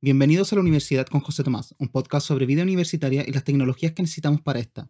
[0.00, 3.94] Bienvenidos a la Universidad con José Tomás, un podcast sobre vida universitaria y las tecnologías
[3.94, 4.88] que necesitamos para esta.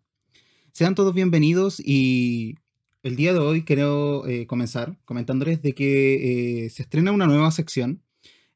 [0.73, 2.57] Sean todos bienvenidos y
[3.02, 7.50] el día de hoy quiero eh, comenzar comentándoles de que eh, se estrena una nueva
[7.52, 8.02] sección,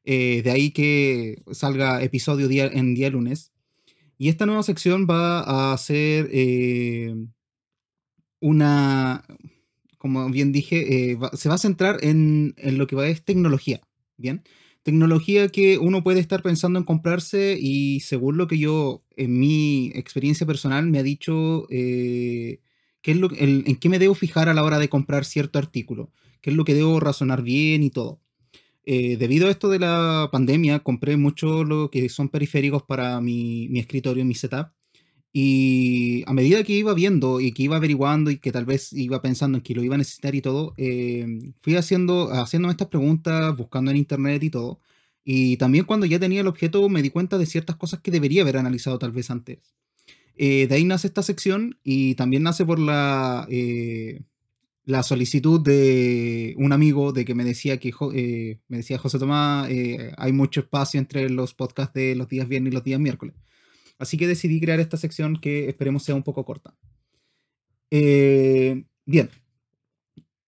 [0.03, 3.51] eh, de ahí que salga episodio en día lunes.
[4.19, 6.29] Y esta nueva sección va a ser
[8.39, 9.25] una,
[9.97, 13.81] como bien dije, se va a centrar en, en lo que va es tecnología,
[14.17, 14.43] ¿bien?
[14.83, 19.91] Tecnología que uno puede estar pensando en comprarse y según lo que yo, en mi
[19.95, 22.59] experiencia personal, me ha dicho eh,
[23.01, 26.11] qué es lo, en qué me debo fijar a la hora de comprar cierto artículo,
[26.41, 28.19] qué es lo que debo razonar bien y todo.
[28.85, 33.69] Eh, debido a esto de la pandemia, compré mucho lo que son periféricos para mi,
[33.69, 34.67] mi escritorio, mi setup.
[35.35, 39.19] Y a medida que iba viendo y que iba averiguando y que tal vez iba
[39.23, 41.25] pensando en que lo iba a necesitar y todo, eh,
[41.59, 44.79] fui haciendo, haciéndome estas preguntas, buscando en internet y todo.
[45.25, 48.43] Y también cuando ya tenía el objeto me di cuenta de ciertas cosas que debería
[48.43, 49.57] haber analizado tal vez antes.
[50.35, 54.21] Eh, de ahí nace esta sección y también nace por la, eh,
[54.85, 57.91] la solicitud de un amigo de que me decía que
[58.67, 59.67] me decía José Tomás,
[60.17, 63.33] hay mucho espacio entre los podcasts de los días viernes y los días miércoles.
[63.99, 66.75] Así que decidí crear esta sección que esperemos sea un poco corta.
[67.95, 69.29] Eh, bien.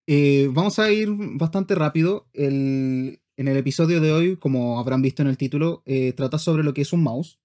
[0.07, 2.27] Eh, vamos a ir bastante rápido.
[2.33, 6.73] en el episodio de hoy, como habrán visto en el título, eh, trata sobre lo
[6.73, 7.39] que es un mouse.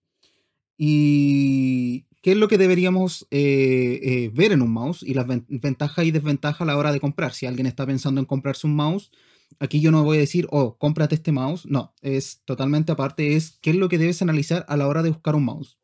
[0.79, 6.63] Y qué es lo que deberíamos ver en un mouse y las ventajas y desventajas
[6.63, 7.35] a la hora de comprar.
[7.35, 9.11] Si alguien está pensando en comprarse un mouse,
[9.59, 11.67] aquí yo no voy a decir, oh, cómprate este mouse.
[11.67, 15.11] No, es totalmente aparte, es qué es lo que debes analizar a la hora de
[15.11, 15.80] buscar un mouse.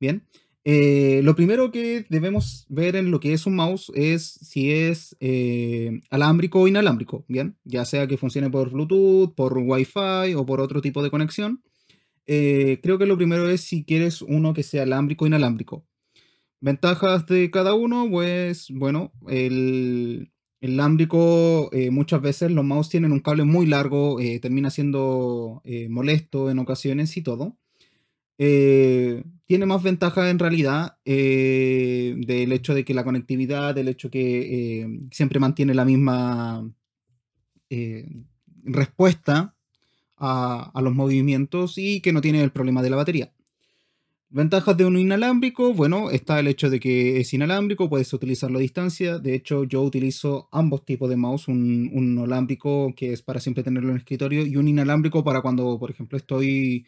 [0.00, 0.24] Bien.
[0.70, 5.16] Eh, lo primero que debemos ver en lo que es un mouse es si es
[5.18, 7.56] eh, alámbrico o inalámbrico, ¿bien?
[7.64, 11.62] Ya sea que funcione por Bluetooth, por Wi-Fi o por otro tipo de conexión.
[12.26, 15.86] Eh, creo que lo primero es si quieres uno que sea alámbrico o inalámbrico.
[16.60, 20.30] Ventajas de cada uno, pues bueno, el,
[20.60, 27.16] alámbrico muchas veces los mouse tienen un cable muy largo, termina siendo molesto en ocasiones
[27.16, 27.56] y todo.
[29.48, 34.82] Tiene más ventaja en realidad eh, del hecho de que la conectividad, del hecho que
[34.82, 36.70] eh, siempre mantiene la misma
[38.62, 39.54] respuesta
[40.18, 43.32] a, los movimientos y que no tiene el problema de la batería.
[44.30, 48.60] Ventajas de un inalámbrico, bueno, está el hecho de que es inalámbrico, puedes utilizarlo a
[48.60, 49.18] distancia.
[49.18, 53.88] De hecho, yo utilizo ambos tipos de mouse, un, un que es para siempre tenerlo
[53.88, 56.86] en el escritorio y un inalámbrico para cuando, por ejemplo, estoy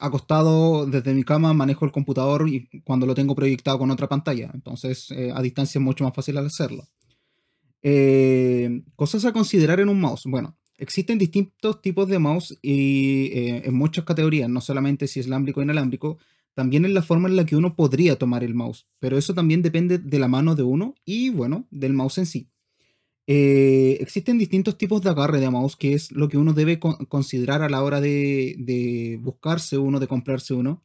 [0.00, 4.50] acostado desde mi cama manejo el computador y cuando lo tengo proyectado con otra pantalla.
[4.54, 6.88] Entonces, eh, a distancia es mucho más fácil hacerlo.
[7.82, 10.24] Eh, cosas a considerar en un mouse.
[10.26, 15.28] Bueno, existen distintos tipos de mouse y eh, en muchas categorías, no solamente si es
[15.28, 16.18] lámbrico o inalámbrico,
[16.54, 18.86] también en la forma en la que uno podría tomar el mouse.
[18.98, 22.49] Pero eso también depende de la mano de uno y, bueno, del mouse en sí.
[23.26, 27.62] Eh, existen distintos tipos de agarre de mouse, que es lo que uno debe considerar
[27.62, 30.82] a la hora de, buscarse uno, de comprarse uno.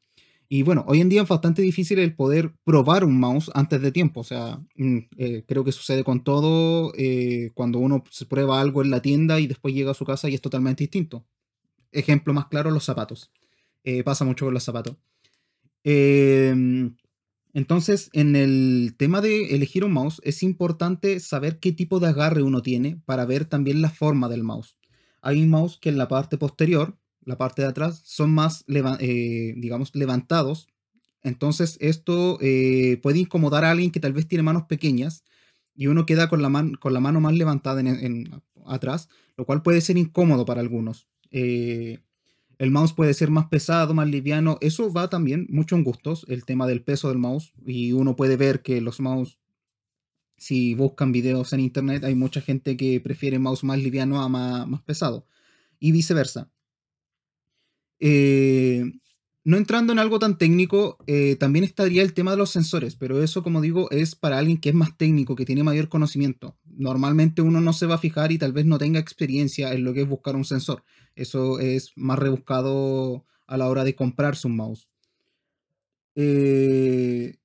[0.47, 3.91] Y bueno, hoy en día es bastante difícil el poder probar un mouse antes de
[3.91, 4.19] tiempo.
[4.21, 8.83] O sea, mm, eh, creo que sucede con todo eh, cuando uno se prueba algo
[8.83, 11.25] en la tienda y después llega a su casa y es totalmente distinto.
[11.91, 13.31] Ejemplo más claro, los zapatos.
[14.03, 14.97] pasa mucho con los zapatos.
[17.55, 22.43] Entonces, en el tema de elegir un mouse, es importante saber qué tipo de agarre
[22.43, 24.77] uno tiene para ver también la forma del mouse.
[25.21, 29.95] Hay mouse que en la parte posterior, la parte de atrás, son más, eh, digamos,
[29.95, 30.67] levantados.
[31.23, 35.23] Entonces, esto eh, puede incomodar a alguien que tal vez tiene manos pequeñas
[35.73, 36.51] y uno queda con la,
[36.81, 41.07] con la mano más levantada en, atrás, lo cual puede ser incómodo para algunos.
[41.31, 41.99] Eh,
[42.57, 44.57] el mouse puede ser más pesado, más liviano.
[44.61, 47.53] Eso va también mucho en gustos, el tema del peso del mouse.
[47.65, 49.39] Y uno puede ver que los mouse,
[50.37, 54.81] si buscan videos en internet, hay mucha gente que prefiere mouse más liviano a más,
[54.83, 55.27] pesado.
[55.79, 56.49] Y viceversa.
[57.99, 58.83] Eh,
[59.45, 63.21] no entrando en algo tan técnico, eh, también estaría el tema de los sensores, pero
[63.23, 66.57] eso, como digo, es para alguien que es más técnico, que tiene mayor conocimiento.
[66.77, 69.93] Normalmente uno no se va a fijar y tal vez no tenga experiencia en lo
[69.93, 70.83] que es buscar un sensor.
[71.15, 74.89] Eso es más rebuscado a la hora de comprarse un mouse.
[76.15, 77.35] Eh,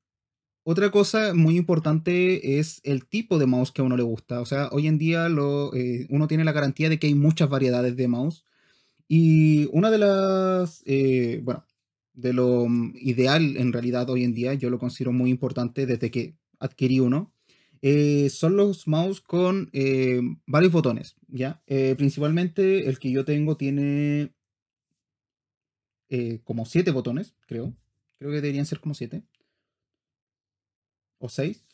[0.62, 4.41] otra cosa muy importante es el tipo de mouse que a uno le gusta.
[4.41, 7.49] O sea, hoy en día lo, eh, uno tiene la garantía de que hay muchas
[7.49, 8.44] variedades de mouse.
[9.09, 10.85] Y una de las,
[11.43, 11.65] bueno,
[12.15, 16.11] de lo mm, ideal en realidad hoy en día, yo lo considero muy importante desde
[16.11, 17.33] que adquirí uno,
[17.82, 21.62] eh, son los mouse con eh, varios botones, ¿ya?
[21.67, 24.35] Eh, principalmente el que yo tengo tiene
[26.09, 27.75] eh, como siete botones, creo.
[28.19, 29.23] Creo que deberían ser como siete.
[31.19, 31.65] O seis.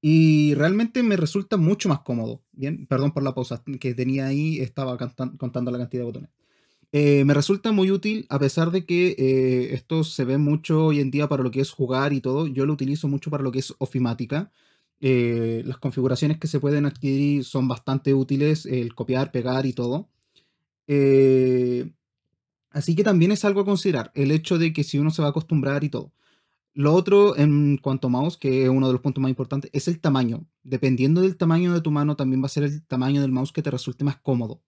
[0.00, 2.42] Y realmente me resulta mucho más cómodo.
[2.52, 4.96] Bien, perdón por la pausa que tenía ahí, estaba
[5.38, 6.30] contando la cantidad de botones.
[6.92, 11.10] Me resulta muy útil a pesar de que eh, esto se ve mucho hoy en
[11.10, 12.46] día para lo que es jugar y todo.
[12.46, 14.50] Yo lo utilizo mucho para lo que es ofimática.
[15.00, 20.08] Eh, las configuraciones que se pueden adquirir son bastante útiles, el copiar, pegar y todo.
[22.70, 25.28] así que también es algo a considerar, el hecho de que si uno se va
[25.28, 26.12] a acostumbrar y todo.
[26.76, 29.88] Lo otro en cuanto a mouse, que es uno de los puntos más importantes, es
[29.88, 30.46] el tamaño.
[30.62, 33.62] Dependiendo del tamaño de tu mano, también va a ser el tamaño del mouse que
[33.62, 34.60] te resulte más cómodo.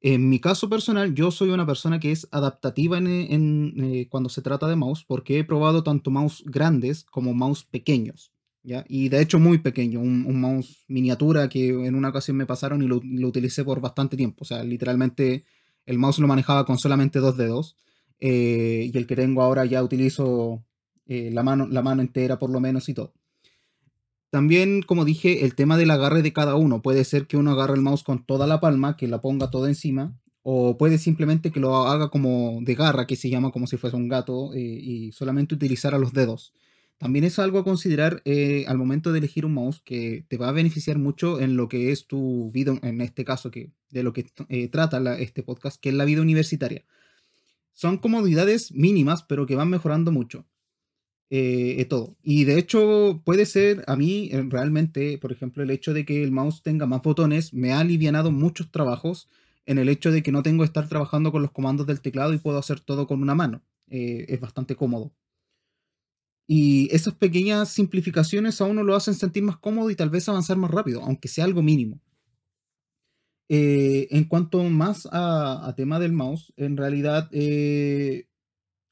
[0.00, 4.40] En mi caso personal, yo soy una persona que es adaptativa en, eh, cuando se
[4.42, 8.31] trata de mouse, porque he probado tanto mouse grandes como mouse pequeños.
[8.62, 8.84] ¿Ya?
[8.88, 12.86] Y de hecho muy pequeño, un, mouse miniatura que en una ocasión me pasaron y
[12.86, 14.42] lo, utilicé por bastante tiempo.
[14.42, 15.44] O sea, literalmente
[15.86, 17.76] el mouse lo manejaba con solamente dos dedos.
[18.20, 20.64] Eh, y el que tengo ahora ya utilizo
[21.06, 23.12] eh, la, mano, la mano entera por lo menos y todo.
[24.30, 26.80] También, como dije, el tema del agarre de cada uno.
[26.80, 29.68] Puede ser que uno agarre el mouse con toda la palma, que la ponga toda
[29.68, 33.76] encima, o puede simplemente que lo haga como de garra, que se llama como si
[33.76, 36.54] fuese un gato, eh, y solamente utilizar a los dedos.
[37.02, 40.50] También es algo a considerar eh, al momento de elegir un mouse que te va
[40.50, 44.12] a beneficiar mucho en lo que es tu vida, en este caso, que, de lo
[44.12, 46.84] que eh, trata este podcast, que es la vida universitaria.
[47.72, 50.46] Son comodidades mínimas, pero que van mejorando mucho.
[51.28, 52.16] Eh, todo.
[52.22, 56.30] Y de hecho puede ser, a mí realmente, por ejemplo, el hecho de que el
[56.30, 59.28] mouse tenga más botones me ha alivianado muchos trabajos
[59.66, 62.32] en el hecho de que no tengo que estar trabajando con los comandos del teclado
[62.32, 63.60] y puedo hacer todo con una mano.
[63.88, 65.12] Es bastante cómodo.
[66.52, 70.56] Y esas pequeñas simplificaciones a uno lo hacen sentir más cómodo y tal vez avanzar
[70.56, 72.00] más rápido, aunque sea algo mínimo.
[73.48, 77.30] en cuanto más a, tema del mouse, en realidad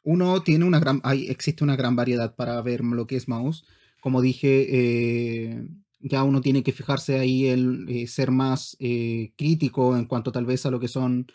[0.03, 3.65] uno tiene una gran, hay, existe una gran variedad para ver lo que es mouse.
[4.01, 5.69] Como dije, eh,
[6.01, 10.47] ya uno tiene que fijarse ahí el eh, ser más eh, crítico en cuanto tal
[10.47, 11.27] vez a lo que son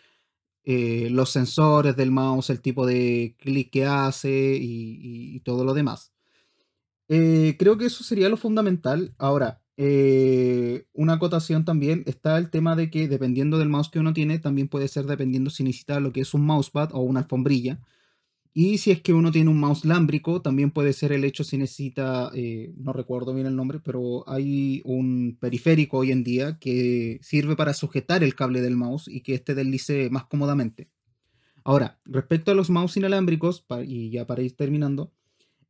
[0.68, 6.12] los sensores del mouse, el tipo de clic que hace y, todo lo demás.
[7.08, 9.14] Creo que eso sería lo fundamental.
[9.18, 14.38] Ahora, una acotación también está el tema de que dependiendo del mouse que uno tiene,
[14.38, 17.80] también puede ser dependiendo si necesita lo que es un mousepad o una alfombrilla.
[18.58, 21.58] Y si es que uno tiene un mouse lámbrico, también puede ser el hecho si
[21.58, 27.18] necesita, eh, no recuerdo bien el nombre, pero hay un periférico hoy en día que
[27.20, 30.88] sirve para sujetar el cable del mouse y que éste deslice más cómodamente.
[31.64, 35.12] Ahora, respecto a los mouse inalámbricos, y ya para ir terminando,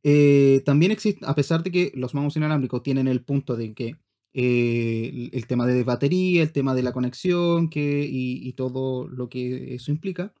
[0.03, 3.95] eh, también existe, a pesar de que los mouse inalámbricos tienen el punto de que
[4.33, 9.75] eh, el, tema de batería, el tema de la conexión que, y todo lo que
[9.75, 10.33] eso implica,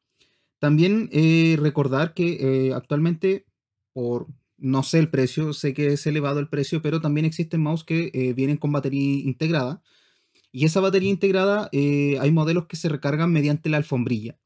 [0.59, 3.45] también eh, recordar que eh, actualmente,
[3.93, 4.27] por
[4.57, 8.09] no sé el precio, sé que es elevado el precio, pero también existen mouse que
[8.13, 9.83] eh, vienen con batería integrada.
[10.51, 14.39] Y esa batería integrada, hay modelos que se recargan mediante la alfombrilla.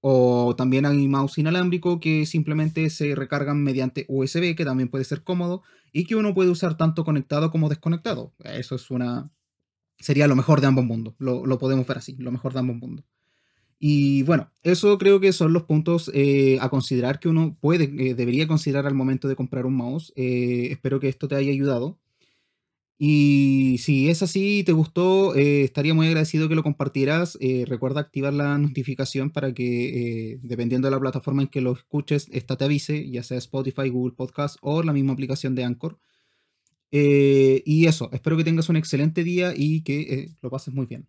[0.00, 5.24] O también hay mouse inalámbrico que simplemente se recargan mediante USB, que también puede ser
[5.24, 5.62] cómodo
[5.92, 8.32] y que uno puede usar tanto conectado como desconectado.
[8.44, 9.30] Eso es una.
[9.98, 11.14] Sería lo mejor de ambos mundos.
[11.18, 13.04] Lo, lo podemos ver así, lo mejor de ambos mundos.
[13.80, 18.14] Y bueno, eso creo que son los puntos eh, a considerar que uno puede, eh,
[18.14, 20.12] debería considerar al momento de comprar un mouse.
[20.16, 21.98] Eh, espero que esto te haya ayudado.
[23.00, 27.38] Y si es así y te gustó, estaría muy agradecido que lo compartieras.
[27.66, 32.56] recuerda activar la notificación para que, dependiendo de la plataforma en que lo escuches, esta
[32.56, 35.98] te avise, ya sea Spotify, Google Podcast o la misma aplicación de Anchor.
[36.90, 41.08] y eso, espero que tengas un excelente día y que lo pases muy bien.